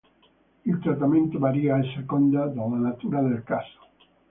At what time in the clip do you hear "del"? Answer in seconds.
3.21-3.43